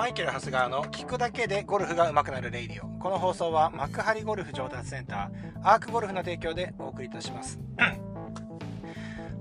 [0.00, 2.88] マイケル・ハスガーの聞くだけでゴルフが上手くなるレイディオ。
[2.98, 7.60] この放送は幕張ゴルフ上達センター、アークゴルフの提供でお送りいたします。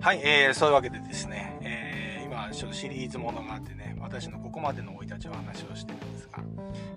[0.01, 6.43] はい、えー、そういうわけでですね、えー、今、ちょっとシリーズものがあってね、私のここまでの生い立ちを話をしてるんですが、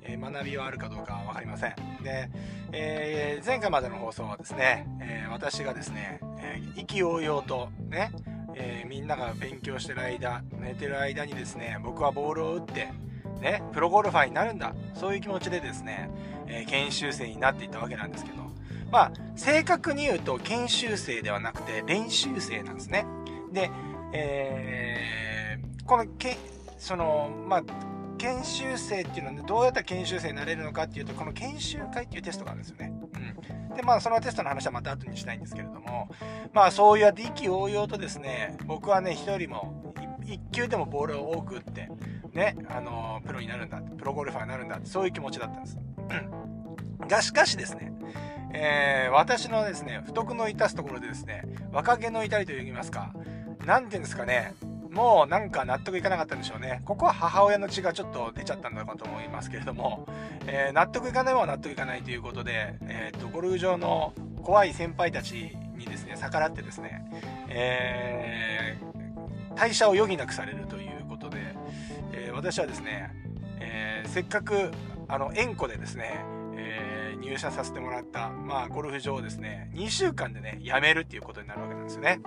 [0.03, 1.77] えー、学びはあるかどうかはわかりません。
[2.03, 2.31] で、
[2.73, 8.11] えー、前回までの放送はですね、えー、私がですね、えー、意気揚々とね、
[8.57, 12.89] えー、みんなが勉強してる間、寝てる間にですね、僕はボールを打って、
[13.43, 14.75] ね、プロゴルファーになるんだ。
[14.95, 16.11] そういう気持ちでですね、
[16.47, 18.43] えー、研修生になっていったわけなんですけど、
[18.91, 23.07] まあ、正確に言うと研修生ではなくて練習生なんですね。
[23.51, 23.71] で、
[24.13, 26.37] えー、このけ、
[26.79, 27.63] その、まあ、
[28.19, 32.93] 研修生っていうのは、ねどうやったら研修生になれるのかっていうと、この研修会っていうテストがあるんですよね。
[33.71, 33.77] うん。
[33.77, 36.09] で、まあ、そのテストの話はまた後にしたいんですけれども、
[36.53, 41.89] まあ、そうやって意気揚々とですね、僕はね、一人も、一球でもボールを多く打って、
[42.33, 45.79] ね、あの、プロになるんだ、プロゴルファーになるんだ、そういう気持ちだったんです。
[47.09, 47.93] が、しかしですね、
[48.55, 53.13] えー、私のですね、不徳の致すところでですね、若気の至りと言いますか、
[53.67, 54.55] 何て言うんですかね、
[54.93, 56.83] もうなんか納得いかなかったんでしょうね。
[56.85, 60.07] ここは母親の血がちょっと出ちゃったんだかと思いますけれども、
[60.47, 67.05] えー、納得いかないも納得いかないということで、えー、っと、ゴルフ場の怖い先輩たちにですね、逆らってですね、
[67.49, 70.92] えー、退社を余儀なくされるという、
[72.13, 73.11] えー、私はですね、
[73.61, 74.71] えー、せっかく、
[75.09, 76.25] あの、縁故でですね、
[76.57, 82.21] えー、入社させてもらった、まあ、ゴルフ場をですね、2週間でね、辞めるっていうことになるわけなんですよね。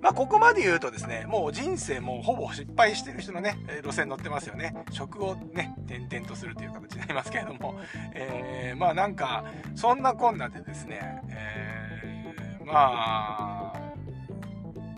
[0.00, 4.74] まあ、ここまで言うとですね、もう人生もうほぼ失敗してる人のね、路線乗ってますよね。
[4.90, 7.78] 職をね、転々とするという形になりますけれども、
[8.14, 13.80] えー、まあなんか、そんなこんなでですね、えー、まあ、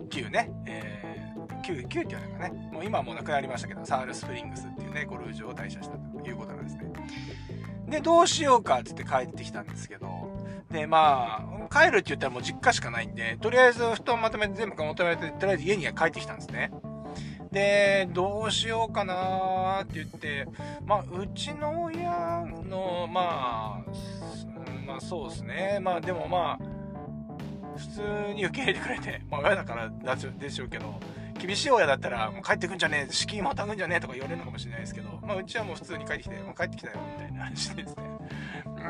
[0.09, 1.04] 旧ね、えー、
[1.65, 6.91] 旧、旧っていうのがね、もう今はもうなくなりましたけど、サールスプリングスっていうね、ゴルフ場を退社したということなんですね。
[7.87, 10.07] で、どうしようかって言って帰ってきたんですけど、
[10.71, 16.71] で、まあ、帰るって言ったらもう実家しかないんで、とりあえず布団まとめて全部まとめて、とりあえず家には帰ってきたんですね。
[17.51, 20.47] で、どうしようかなーって言って、
[20.85, 25.79] まあ、うちの親の、まあ、まあそうですね。
[25.81, 29.89] まあでもまあ、普通に受け入れてくれて、まあ親だから
[30.37, 30.99] でしょうけど、
[31.39, 38.15] 厳しい親だったら、もう帰ってくんじゃねえ、資金またぐんじゃねえとか言われるのかもしれないですけど、まあうちはもう普通に帰ってきて、もう帰ってきたよ、みたいな話ですね。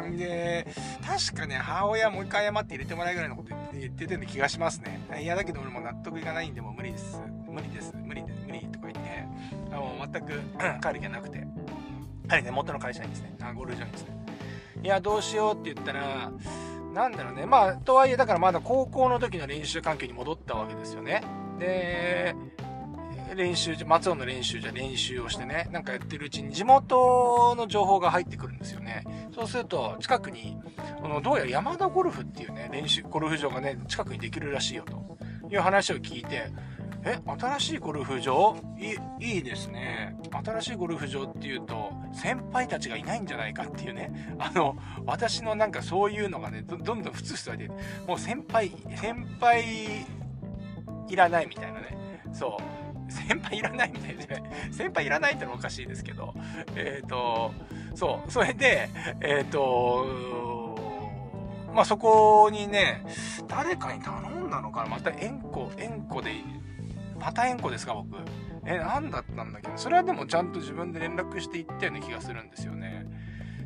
[0.01, 0.67] んで、
[1.05, 5.01] 確かね、母親もう一回謝って入れてもらうぐらいのこと言っててる気がしますね。
[5.21, 7.21] いやだけど俺も納得いかないんで、もう無理です。
[7.47, 7.93] 無理です。
[7.95, 9.25] 無理で、無理とか言って、
[9.71, 10.31] あの全く
[10.81, 11.45] 帰る気はなくて。
[12.27, 14.15] はいね、元の会社にですね、あゴルフ場にですね。
[14.83, 16.31] いや、どうしようって言ったら、
[16.93, 17.45] なんだろうね。
[17.45, 21.21] まあ、とはいえ、だからまだ高校の時の練習環境に戻ったわけですよね。
[21.59, 22.35] で、
[23.35, 29.03] 練習、松尾の練習じゃ練習をしてね、なんかやってるうちに地元の情報が入ってくるんですよね。
[29.33, 30.57] そうすると、近くに、
[31.01, 35.17] この、どうやら山田ゴルフっていうね、練習、ゴルフ場がね、近くにできるらしいよと
[35.51, 36.51] いう話を聞いて、
[37.07, 38.57] え、新しいゴルフ場？
[38.79, 40.15] いいいですね。
[40.43, 44.35] 新しいゴルフ場っていうと、先輩たちがいないんじゃないかっていうね。
[44.39, 47.69] あの、私のなんかそういうのがね、どんどん普通して
[48.07, 49.63] もう先輩、先輩
[51.07, 51.97] いらないみたいなね。
[52.33, 53.11] そう。
[53.11, 56.33] 先輩いらないみたいで、 先輩いらないってのはおかしいですけど、
[56.75, 57.53] えっ、ー、と、
[57.93, 58.89] そう、それで、
[59.21, 60.75] えっ、ー、と、
[61.73, 63.05] まあ、そこにね、
[63.47, 64.17] 誰かに頼
[64.47, 66.31] んだのかなまた縁故、縁故で、
[67.19, 68.07] また縁故ですか、僕。
[68.65, 73.05] え、何だったんだけど、それはでもちゃんと自分で連絡して行ったような気がするんですよね。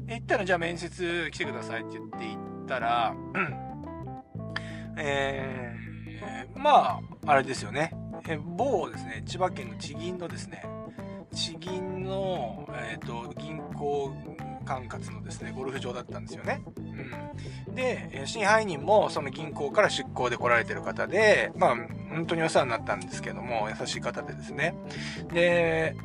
[0.06, 3.13] で、行ったら、じゃあ面接来てくださいって言って行ったら、
[4.97, 5.88] えー、
[6.56, 7.94] まあ、あれですよね。
[8.28, 10.63] え某ですね、千葉県の地銀のですね、
[11.31, 14.13] 地銀の、えーと、銀行
[14.66, 16.62] 管轄のですね、ゴルフ場だったんですよね。
[17.68, 21.75] うん、で、支配人もその銀行から出向で来られてる方で、まあ、
[22.09, 24.75] 本当にお世話になったんですけども、優しい方でですね。
[25.33, 25.95] で、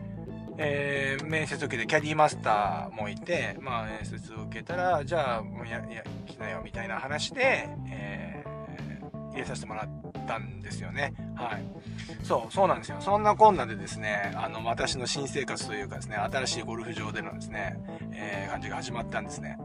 [0.57, 8.14] えー、面接受けてキャディーマスターもいて、まあ、面接を受けたら、じゃあ、もうや、や、来なよ、みたいな話で、え、
[9.35, 9.89] 入れさせてもらっ
[10.27, 11.13] たんですよね。
[11.35, 11.65] はい。
[12.23, 12.97] そう、そうなんですよ。
[13.01, 17.77] そんなこんなでですね、あの、私の新生活というかですね、新しいゴルフ場でのですね、
[18.13, 19.59] えー、感じが始まったんですね。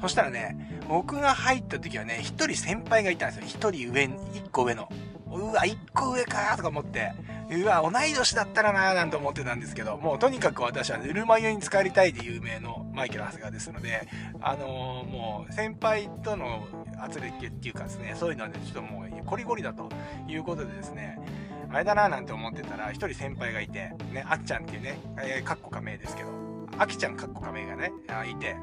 [0.00, 3.44] そしたらね、僕が入った時はね、一人先輩がいたんですよ。
[3.46, 4.04] 一人上、
[4.34, 4.88] 一個上の。
[5.26, 7.12] うわ、一個上かとか思って、
[7.50, 14.06] うわ、同い年だったらなーなんて思ってたんですけど、もうとにかく私はぬるま湯に浸かりたいで有名のマイケル・ハスガーですので、
[14.42, 16.68] あのー、もう先輩との
[16.98, 19.88] 圧力っていうかですね、そういうのはね、ちょっともうコリゴリだと
[20.28, 21.18] いうことでですね、
[21.70, 26.28] あれだななんて思ってたら、一人先輩がいて、ね、あきちゃんっていうね、えー、かっこ仮名ですけど、
[26.76, 27.90] あきちゃんかっこ仮名がね、
[28.30, 28.56] いて、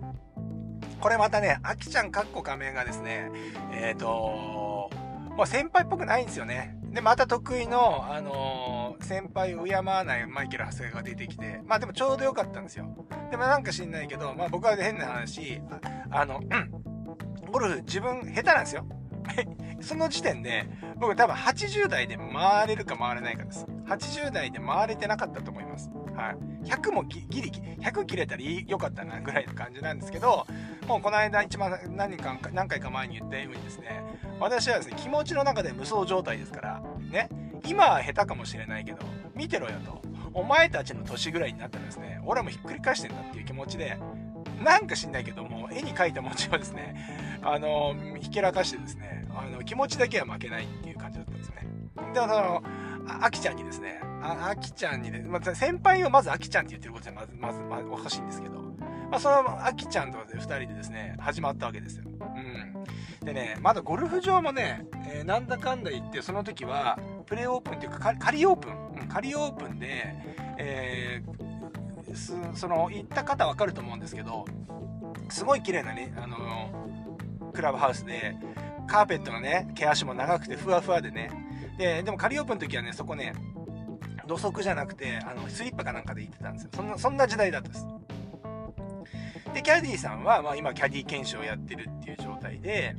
[0.99, 3.31] これまたね、あきちゃんかっこ仮名がですね、
[3.71, 4.91] えっ、ー、と
[5.35, 6.76] まあ、先輩っぽくないんですよね。
[6.91, 12.87] で、また得意の、あのー、先輩を敬わないマイケル・ハセが出てきて、まあでもちょうどよかったんですよ。
[13.29, 15.61] でもなんか知んないけど、まあ僕は変な話、
[16.09, 18.85] あの、うん、ゴルフ自分下手なんですよ。
[19.81, 20.65] その時点で、
[20.97, 23.65] 僕多分80代で回れるか回れないかです。
[23.87, 25.89] 80代で回れてなかったと思います。
[26.17, 26.67] はい。
[26.67, 30.47] 100もギリギリ、100切れたら良かったなぐらいの感じなんですけど、
[30.87, 34.01] もうこの間一番何か何回か前に言ったようにですね、
[34.39, 37.29] 私はですね、気持ちの中で無双状態ですから、ね、
[37.67, 38.97] 今は下手かもしれないけど、
[39.35, 40.01] 見てろよと。
[40.33, 43.97] お前たちの年ぐらいになったらですね、俺もひっくり返してんだっていう気持ちで、
[44.63, 51.67] なんか知んないけども、絵に描いた文字をですね、あの、ひけらかしてですね、あの、気持ちだけは負けないっていう感じだったんですね。
[52.13, 52.63] で、あの、
[53.21, 58.61] あきちゃんにですね、あ、あきちゃんにね、まあ、先輩をまずあきちゃんって言ってることでまず、まず、まず、おかしいんですけど、
[59.09, 62.03] まあ、そのあきちゃんとで2人でですね、始まったわけですよ。
[62.07, 63.25] うん。
[63.25, 70.15] でね、まだゴルフ場もね、えー、なんだかんだ言って、その時は、プレオープンっていうか、仮オープン、うん、仮オープンで、
[70.57, 74.45] えー、その、行った方わかると思うんですけど、
[75.29, 76.37] すごい綺麗なね、あの
[77.53, 78.35] クラブハウスで、
[78.87, 81.29] カーペットがね、毛足も長くてふわふわでね。
[81.77, 83.33] で、でも仮オープンの時はね、そこね、
[84.27, 86.69] 土足じゃなくて、あの、スリッパかなんかで行ってたんですよ。
[86.75, 87.87] そんな、そんな時代だったです。
[89.53, 92.95] で、キャディーさんは、まあ今、キャディ検証をやってるっていう状態で、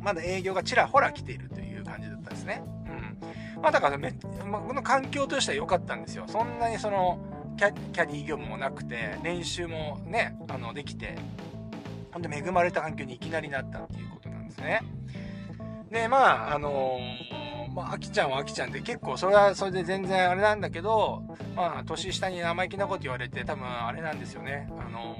[0.00, 2.62] まだ営業がちらほら来ているという感じだったんですね。
[2.86, 3.62] うん。
[3.62, 4.12] まあだからめ、
[4.46, 6.24] まあ、この環境としては良かったんですよ。
[6.26, 7.18] そんなにその、
[7.56, 11.18] キャキャディー業務もなくて、練習もね、あの、できて、
[12.12, 14.80] ほんで恵まれた環境にいきなりなったっていうことなんですね。
[15.90, 17.39] で、まあ、あのー、
[17.74, 21.22] まあ、あきちゃんはあきちゃんで結構それはそれで全然あれなんだけど、
[21.54, 24.68] まあ、年下に生意気なこと言われて多分あれなんですよね。
[24.78, 25.16] あの、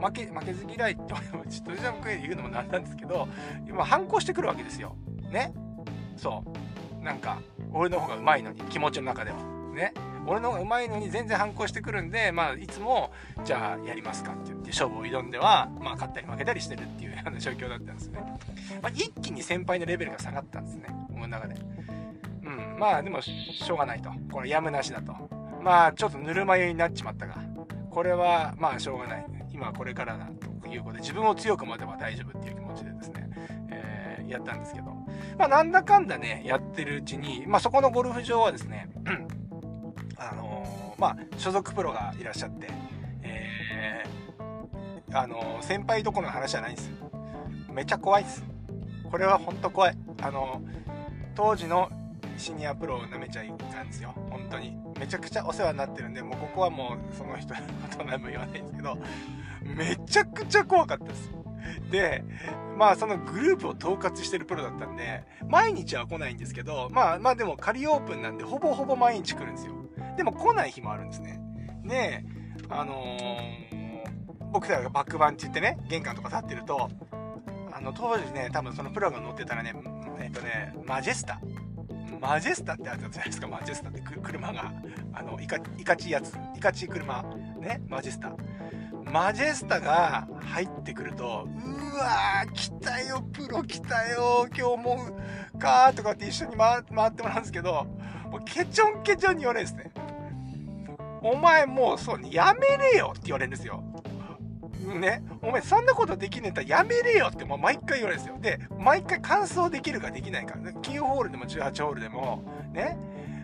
[0.00, 3.28] 負け、負けず嫌いってちょっとじゃ言うのもなんなんですけど、
[3.66, 4.96] 今反抗してくるわけですよ。
[5.32, 5.52] ね？
[6.16, 6.44] そ
[7.00, 7.04] う。
[7.04, 7.38] なんか、
[7.72, 9.36] 俺の方が上手いのに、気持ちの中では。
[9.74, 9.92] ね？
[10.26, 13.12] 俺の方が上手いのに全然反抗してくるんで、まあ、いつも、
[13.44, 18.20] じゃあやりますかって言って勝負を挑んでは、まあ、勝ったり負けたりしてるっていうような状況だったんですね。
[18.82, 20.88] まあ、一気に先輩のレベルが下がったんですね、
[21.26, 21.54] の中で。
[22.44, 24.10] うん、まあ、でも、しょうがないと。
[24.32, 25.14] これ、やむなしだと。
[25.62, 27.36] まあ、ちょっとぬるま湯になっちまったが、
[27.90, 29.26] これは、まあ、しょうがない。
[29.52, 30.28] 今はこれからだ
[30.62, 33.30] ということで、自分を強く持てば大丈夫っていう気持ちでですね、
[33.70, 34.94] えー、やったんですけど、
[35.38, 38.88] まあ、なんだかんだね、やってるうちに、まあ、そこのゴルフ場はですね、
[40.18, 42.68] あのー、まあ、所属プロがいらっしゃって、
[43.22, 47.10] えー、あのー、先輩どころの話じゃないんですよ。
[47.72, 48.44] めちゃ怖いです。
[49.10, 49.98] これは本当怖い。
[50.22, 50.62] あの
[51.36, 51.90] 当時の
[52.38, 54.14] シニアプロを舐めちゃいかんですよ。
[54.30, 54.76] 本当に。
[54.98, 58.98] めちゃくちゃお世話になってるんで、もうここはもうその人のこと何も言わないんですけど、
[59.62, 61.30] めちゃくちゃ怖かったです。
[61.90, 62.24] で、
[62.76, 69.74] まあそのグループを統括してるプロだったんで、毎日は来ないんですけど、まあまあでも仮オープンなんでほぼほぼ毎日来るんですよ。
[70.16, 71.40] でも来ない日もあるんですね。
[71.84, 72.24] で、
[72.70, 76.90] あのー、僕らがバックバンって言ってね、玄関とか立ってると、
[77.72, 79.74] あの当時ね、多分そのプロが乗ってたらね、
[80.18, 81.40] えっとね、マジェスタ。
[82.20, 84.72] マジェスタってあったじゃないですか、マジェスタって車が。
[85.12, 86.34] あの、いか、いかちいやつ。
[86.56, 87.22] いかちい車。
[87.60, 88.32] ね、マジェスタ。
[89.12, 94.98] マジェスタが入ってくると、うわー、来たよ、プロ来たよ、今日も、
[95.58, 97.86] かーとかって一緒に回回ってもらうんですけど、
[98.30, 99.92] もうケチョンケチョンに言われるんですね。
[101.22, 103.82] お前もうそう、やめれよって言われるんですよ。
[104.94, 108.38] ね、お前そんなことできねえんだやめれよってもう毎回言われるんですよ。
[108.40, 110.54] で、毎回完走できるかできないか。
[110.54, 112.96] 9ホールでも18ホールでも、ね、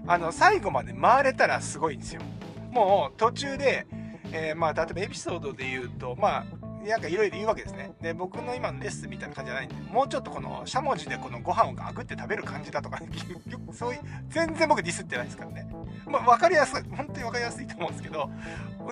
[0.07, 2.23] あの、最後まで回れたらすごいんですよ。
[2.71, 3.87] もう途中で、
[4.33, 6.45] えー、まあ、例えばエピソードで言うと、まあ、
[6.89, 7.93] なんかいろいろ言うわけですね。
[8.01, 13.01] で、僕の今のレッスンみたいな感じじゃないんで、もうちょっとこの、しゃもじでこのご飯をガグって食べる感じだとか、
[13.73, 15.67] そういう、全然僕ディスってないですからね。
[16.07, 18.31] まあ、わかりやすい、本当にわかりやすいと思うんですけど、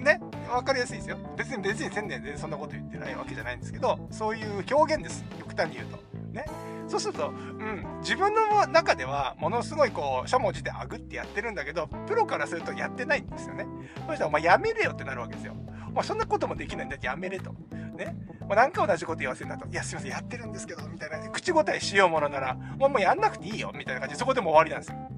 [0.01, 0.21] ね、
[0.51, 1.19] わかりやすいですよ。
[1.37, 5.25] 別に、別に千年でそんなこと言ってないわけじゃないんですけど、そういう表現です。
[5.39, 5.99] 極端に言うと。
[6.33, 6.45] ね。
[6.89, 13.67] そうすると、うん、自分の中ではものすごいこう、しゃもじであぐってやってるんだけど、プロからするとやってないんですよね。
[14.09, 15.55] そしたら、お前やめれよってなるわけですよ。
[15.95, 17.55] まあ、そんなこともできないんだってやめれと。
[18.00, 18.16] ね。
[18.49, 19.69] まあ、なんか同じこと言わせるんだと。
[19.69, 21.19] いや、すいません、やってるんですけど、みたいな。
[21.30, 25.11] 口答えしようものなら、もうもうやんなくていいよ、みたいな感じで、そこでも終わりなんですよ。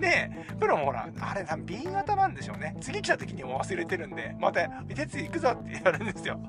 [0.00, 2.76] で、プロもほら、あれ B 型なんでしょうね。
[2.80, 6.40] 次来た時にも忘れてるんで、また、鉄行くぞってやるんですよ。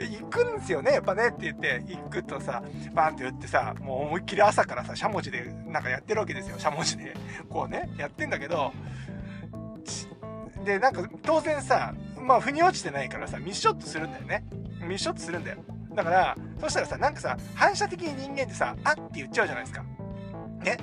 [0.00, 6.58] 行くんですよね、やっぱねって言って、行くとさ、バンって打ってさ、もう思いっきり朝からさ、しゃもじでなんかやってるわけですよ。
[6.58, 7.14] しゃもじで。
[7.48, 8.72] こうね、やってんだけど、
[10.64, 14.44] で、なんか当然さ、まあ、腑に落ちてないからさ、ミスショットするんだよね。
[14.88, 15.58] ミスショットするんだよ。
[15.94, 19.84] だから、そしたらさ、なんかさ、反射的に人間ってさ、あって言っちゃうじゃないですか。
[20.64, 20.76] ね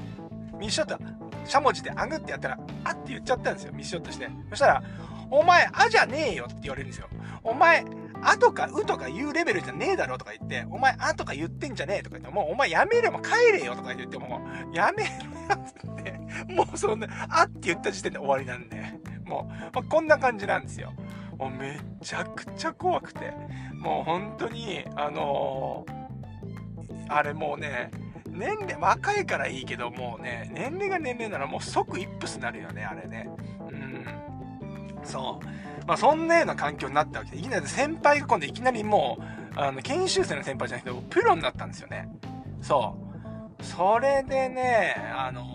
[0.58, 1.00] ミスショット、
[1.46, 3.74] しゃもじであぐってやったら、あって言っちゃったんですよ。
[3.74, 4.30] ミスショットして。
[4.50, 4.84] そしたら、
[5.30, 7.08] お前、あじゃねえよって言われるんですよ。
[7.44, 7.86] お前、
[8.22, 16.04] あとかうとか言うレベルじゃねえだろとか言って、お前、あとか言ってんじゃねえとか言って、もうお前やめれば帰れよとか言ってもう、やめろよってっ
[16.48, 20.94] て、もうそんな、あって言った時点で終わりなんで、もう、まあ、こんな感じなんですよ。
[21.38, 23.34] もうめちゃくちゃ怖くて、
[23.80, 27.92] もう本当に、あのー、あれもうね、
[28.30, 33.30] 年齢、若いからいいけど、もうね、年齢が年齢ならもう即イップスになるよね、あれね。
[33.70, 34.06] うん。
[35.04, 35.46] そう。
[35.88, 42.10] まあ、そんなような環境になったわけで、いきなり先輩が今度いきなりもう、あの、研修生の先輩じゃなくて、プロになったんですよね。
[42.62, 42.98] そ
[43.60, 43.64] う。
[43.64, 45.46] それでね、あの、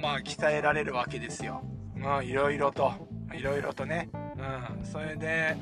[0.00, 1.62] まあ、鍛えられるわけですよ。
[1.96, 2.92] うん、いろいろと。
[3.34, 4.08] いろいろとね。
[4.80, 4.86] うん。
[4.86, 5.56] それで、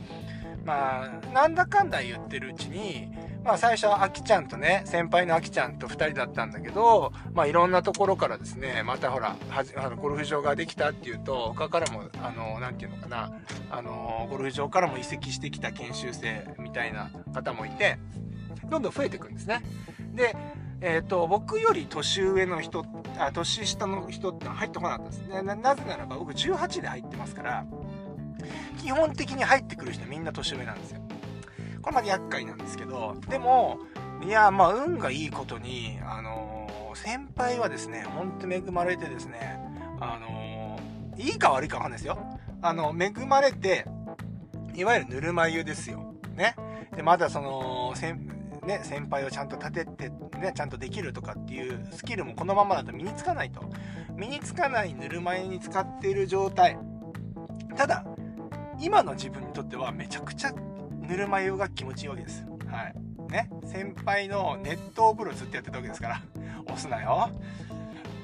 [0.65, 3.11] まあ、なんだかんだ言ってるうちに、
[3.45, 9.37] まあ最初はあきちゃんとね、先輩のあきちゃんと2人だったんだけど、まあいろんなところからですね、またほら、
[9.77, 13.33] あのゴルフ場ができたっていうと、他からも、あの、なんていうのかな、
[13.71, 17.99] あの、ゴルフ場からも移籍してきた研修生みたいな方もいて、
[18.71, 19.63] どんどん増えていくんですね。
[20.15, 20.35] で、
[20.81, 22.85] え、ー、と、僕より年上の人、
[23.19, 25.43] あ、年下の人って入ってこなかったですね。
[25.43, 27.67] なぜならば僕18で入ってますから、
[28.83, 31.01] 基本的に入ってくる人みんな年上なんですよ。
[31.83, 33.79] これまで厄介なんですけど、でも、
[34.25, 39.59] いや、まあ、運がいいことに、あのー、先輩はですね、ほんと恵まれてですね、
[40.01, 42.19] あのー、いいか悪いかわかんないですよ。
[42.63, 43.87] あの、恵まれて、
[44.75, 46.15] いわゆるぬるま湯ですよ。
[46.35, 46.57] ね。
[46.97, 48.19] で、まだその、先、
[48.67, 53.63] ね、先輩をちゃんと立てて、ね、ちゃんとできるとかっていうスキルもこのままだと身につかないと。
[54.17, 56.79] 身につかないぬるま湯に使っている状態。
[57.77, 58.07] ただ、
[58.81, 62.45] 今の自分にとってはめちゃくちゃぬるま湯が気持ちいいわけです。
[62.67, 62.95] はい。
[63.31, 63.51] ね。
[63.65, 64.79] 先輩の熱湯
[65.17, 66.23] 風呂ずっとやってたわけですから。
[66.67, 67.31] 押すなよ。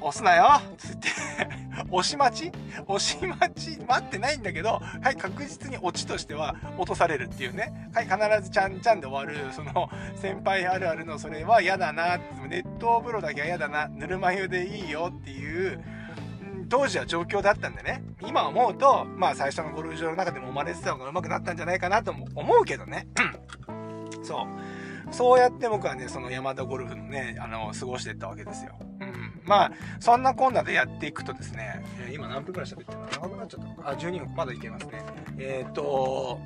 [0.00, 1.08] 押すなよつって、
[1.90, 2.52] 押し待ち？
[2.86, 3.78] 押し待ち？
[3.86, 7.90] 待ってないんだけど、はい、確実にオチとしては落とされるっていうね。
[7.92, 15.84] はい、必ずちゃんちゃんで終わる、その、先輩あるあるのそれは嫌だな、熱湯風呂だけは嫌だな、ぬるま湯でいいよっていう、
[16.70, 23.08] 当時は状況だったんでね、今思うと、まあ最初のゴルフ場の中でも生まれてた方が上手くなったんじゃないかなとも思うけどね。
[24.22, 24.46] そう。
[25.12, 28.78] そうやって僕はね、その山田ゴルフのね、あの、過ごしてったわけですよ。
[29.00, 29.40] うん。
[29.44, 35.02] まあ、そんなこんなでやっていくとですね、えー、今何分くらい喋ってるの長くなっちゃったのかあ、12分、まだいけますね。
[35.38, 36.40] えっ、ー、と、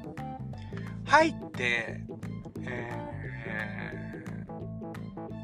[1.05, 2.01] 入って、
[2.63, 2.93] え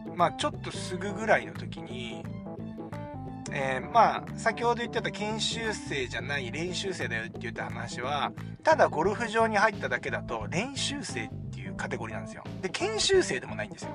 [0.09, 2.25] ー、まあちょっとすぐぐらいの時に、
[3.52, 8.32] えー、まあ、先ほど言ってた研修生じゃない練習生だよって言った話は、
[8.62, 12.44] ただゴルフ場に入っただけだと練習生っていうカテゴリーなんですよ。
[12.62, 13.90] で、研修生でもないんですよ。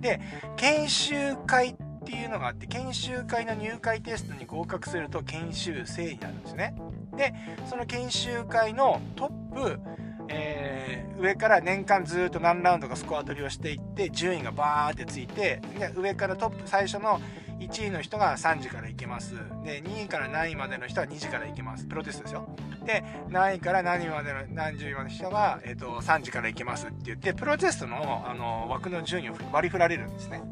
[0.00, 0.20] で、
[0.56, 6.74] 研修会っていうのがあって、研修会の入会テストに合格すると研修生になるんですね。
[7.16, 7.34] で、
[7.68, 9.80] その研修会のトップ、
[10.28, 17.20] えー、上から年間ずっと何ラウンドかスコア取りをしていって順位がバーってついてで上からトップ最初の
[17.58, 19.34] 1位の人が3時から行けます。
[19.64, 21.84] で、2位から何位までの人は2時から行けます。
[21.86, 22.48] プロテストですよ。
[22.86, 30.42] で、何位から何位までの、何十位までの人が、えっ、ー、と、3時から行けますって言って、プロテストの、あの、枠の順位を割り振られるんですね。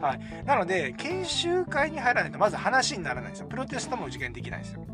[0.00, 0.44] はい。
[0.44, 3.46] なので、研修会に入らないとまず話にならないんですよ。
[3.46, 4.86] プロテストも受験できないんですよ。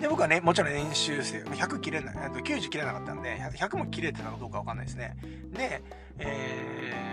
[0.00, 5.16] で、僕はね、もちろん練習生、100切れない、90切れなかったんで、100も切れてたかどうかわかんないですね。
[5.52, 5.82] で、
[6.18, 7.09] えー、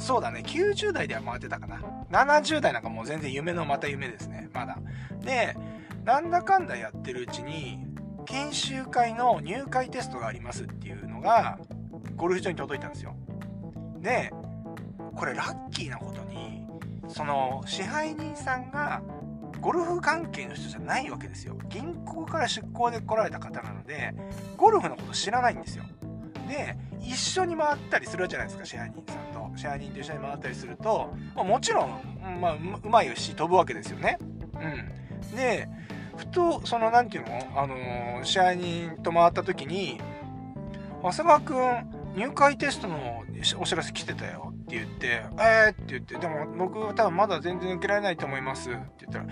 [0.00, 1.80] そうだね、90代では回ってたかな。
[2.10, 4.78] 70代なんかもう全然夢のまた夢ですね、まだ。
[5.20, 5.56] で、
[6.04, 7.86] なんだかんだやってるうちに、
[8.24, 11.58] 研修会の入会テストがありますっていうのが、
[12.16, 13.14] ゴルフ場に届いたんですよ。
[13.98, 14.32] で、
[15.14, 16.66] これラッキーなことに、
[17.08, 19.02] その支配人さんが
[19.60, 21.58] ゴルフ関係の人じゃないわけですよ。
[21.68, 24.14] 銀行から出向で来られた方なので、
[24.56, 25.84] ゴルフのこと知らないんですよ。
[26.50, 29.56] で、一緒に回ったりするじゃないですか、支配人さんと。
[29.56, 34.18] 支配人と一緒に回ったりすると、まあ、もちろん、まあ、うまいし飛ぶわけですよね。
[34.54, 35.36] うん。
[35.36, 35.68] で、
[36.16, 37.30] ふと、その、なんていうの？
[37.56, 40.00] あのー、支配人と回った時に、
[41.02, 43.22] 長谷川くん、入会テストの
[43.58, 49.28] お知らせ来てたよって言って、えーって言って、でも僕は多分まだ全然受けられないと思いますって言ったら、い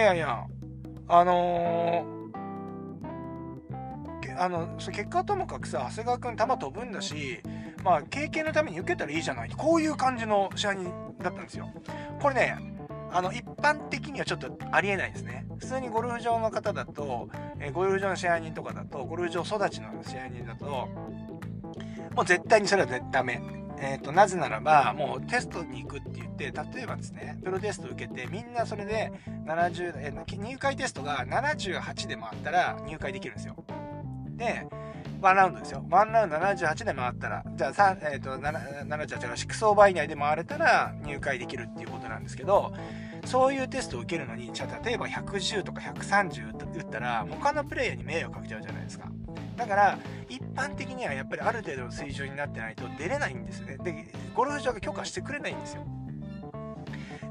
[0.00, 0.46] やいやいや、
[1.06, 2.15] あのー、
[4.38, 7.40] あの、そ結果はともかくさ、長谷川君球飛ぶんだし、
[7.82, 9.50] まあ、経験のために受けたらいいじゃない。
[9.50, 10.84] こういう感じの試合に
[11.22, 11.70] だったんですよ。
[12.20, 12.56] これね、
[13.12, 15.46] あの、一般的にはちょっとありえないですね。
[15.58, 17.28] 普通にゴルフ場の方だと、
[17.60, 20.66] えゴルフ場の試合人とかだと、ゴルフ場育ちの試合人だと、
[22.14, 23.40] もう絶対にそれはダメ。
[23.78, 29.12] えーと、なぜならば、もうテストに行くって言って、例えばですね、プロテスト受けて、みんなそれで
[29.44, 33.56] 70、えー、入会テストが78で回ったら入会できるんですよ。
[34.36, 34.66] で、
[35.20, 35.84] ワンラウンドですよ。
[35.90, 42.72] ワンラウンド78で回ったら、じゃあ、えーと、78が6オーバー以内で回れたら入会できるっていうことなんですけど、
[43.24, 49.10] そういうテストを受けるのに、じゃあ例えば110とか130打ったら、他のプレイヤーに迷惑かけちゃうじゃないですか。
[49.56, 53.78] だから、一般的にはやっぱりある程度の水準になってないと出れないんですよね。
[53.78, 55.82] で、ゴルフ場が許可してくれないんですよ。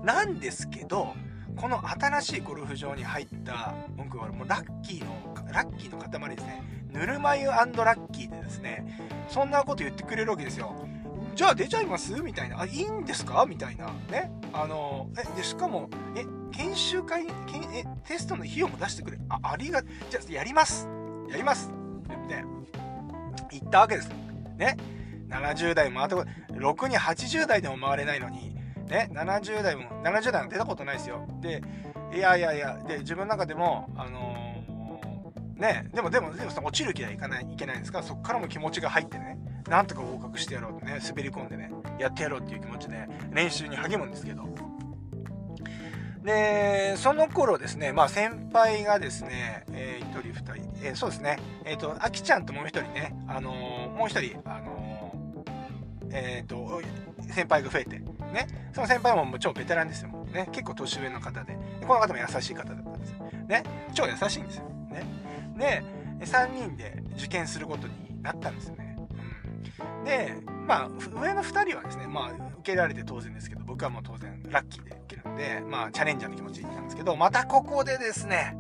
[0.04, 1.14] なんですけど、
[1.56, 6.62] この新しいゴルフ場に入った僕はもうラッキーの、ラッキーの塊ですね。
[6.92, 10.76] ぬるま湯ラッキーでですね、そんなこと言ってくれるわけですよ。
[11.34, 12.14] じゃあ出ちゃいます？
[12.22, 12.60] みたいな。
[12.62, 13.46] あ、いいんですか？
[13.48, 13.88] みたいな。
[14.12, 14.32] ね。
[14.52, 19.18] あの、え、で、しかも、え、研修会、けんえ、テストの費用も出してくれ。
[19.30, 20.90] あ、ありが、じゃあやります。
[21.30, 21.70] やります。
[21.70, 22.44] って
[23.52, 24.10] 言ったわけです。
[24.58, 24.78] ね。
[25.30, 28.56] 70代も回ってこ6に80代でも回れないのに、
[28.88, 31.26] ね、70代も、70代も出たことないですよ。
[31.42, 31.62] で、
[32.14, 34.35] いやいやいや、で、自分の中でも、あの、
[35.56, 38.00] ね、でも、でも、でも、落ちる気はいかない、いけないんですか？
[38.00, 39.38] ら、そこからも気持ちが入ってね、
[39.70, 44.44] なんとか合格してやろうとね、滑り込んでね、やってやろうっていう気持ちで、練習に励むんですけど、
[46.24, 55.14] で、その頃ですね、まあ先輩がですね、えー、1人、2人、えー、そうですね、えっ、ー、と、あきちゃんともう1人ね、あの、もう1人、あの
[56.12, 56.82] えっ、と、
[57.30, 60.10] 先輩が増えて、ね、その先輩ももう超ベテランですよ。
[60.34, 63.18] ね、結構年上の方で、でこの方も優しい方だったんですよ。
[63.48, 64.75] ね、超優しいんですよ。
[65.58, 65.84] で、
[66.22, 68.98] 3人で受験することになったんですよね。
[70.00, 70.36] うん、で、
[70.68, 78.58] まあ、上の2人はですね、まあ、受けられて当然ですけど、僕はもう当然ラッキーで受けるんで、まあ、チャレンジャーの気持ちなんですけど、またここでですね、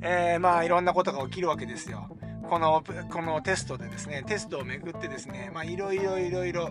[0.00, 2.08] えー、まあ、いろんなことが起きるわけですよ。
[2.48, 6.68] この、このテストでですね、テストをめぐってですね、まあ、いろいろいろいろ、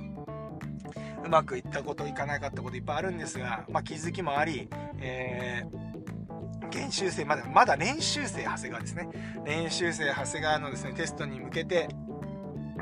[1.26, 4.67] うまくいったこと、いかなかったこといっぱいあるんですが、まあ、気づきもあり、
[5.00, 5.93] えー、
[6.74, 9.08] 研修生、まだ、まだ練習生、長谷川ですね。
[9.46, 11.88] 練習生、長谷川のですね、テストに向けて、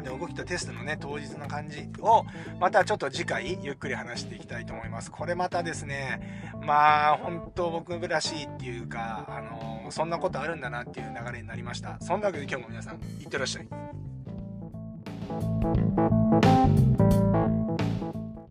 [0.01, 2.25] で動きとテストのね当日の感じを
[2.59, 5.11] またちょっと次回ゆっくり話していきたいと思います。
[5.11, 11.99] これまたですねまあ本当僕らしいっていうかあのー、そんなことあるんだなっていう流れになりました。
[12.01, 13.67] そんなわけで今日も皆さんいってらっしゃい。